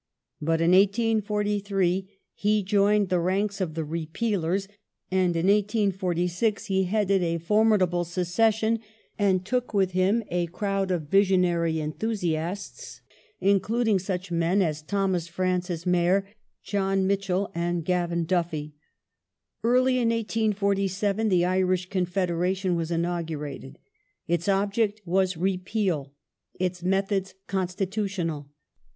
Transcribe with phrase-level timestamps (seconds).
[0.41, 4.67] But in 1843 he joined the ranks of the Repealers,
[5.11, 8.79] and in 1846 he headed a foraiidable secession
[9.19, 13.01] and took with him a crowd of vision ary enthusiasts,
[13.39, 16.25] including such men as Thomas Francis Meagher,
[16.63, 18.73] John Mitchel, and Gavan Duffy.
[19.63, 23.77] Early in 1847 the Iiish Con federation was inaugurated.
[24.27, 26.15] Its object was Repeal;
[26.59, 28.49] its methods constitutional.